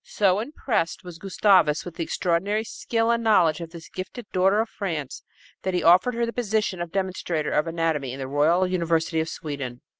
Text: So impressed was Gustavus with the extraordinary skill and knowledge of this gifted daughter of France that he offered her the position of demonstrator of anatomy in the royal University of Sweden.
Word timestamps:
So 0.03 0.39
impressed 0.39 1.03
was 1.03 1.19
Gustavus 1.19 1.85
with 1.85 1.93
the 1.97 2.03
extraordinary 2.03 2.63
skill 2.63 3.11
and 3.11 3.23
knowledge 3.23 3.61
of 3.61 3.69
this 3.69 3.87
gifted 3.87 4.25
daughter 4.31 4.59
of 4.59 4.67
France 4.67 5.21
that 5.61 5.75
he 5.75 5.83
offered 5.83 6.15
her 6.15 6.25
the 6.25 6.33
position 6.33 6.81
of 6.81 6.91
demonstrator 6.91 7.51
of 7.51 7.67
anatomy 7.67 8.11
in 8.13 8.17
the 8.19 8.27
royal 8.27 8.65
University 8.65 9.19
of 9.19 9.29
Sweden. 9.29 9.81